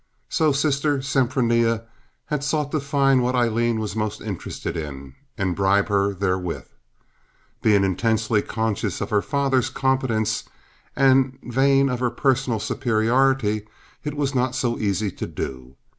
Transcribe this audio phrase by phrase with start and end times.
[0.29, 1.83] So Sister Sempronia
[2.25, 6.65] had sought to find what Aileen was most interested in, and bribe her therewith.
[7.61, 10.45] Being intensely conscious of her father's competence,
[10.95, 13.67] and vain of her personal superiority,
[14.03, 15.75] it was not so easy to do.